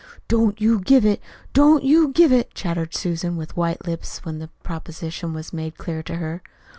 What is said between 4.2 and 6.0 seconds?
when the proposition was made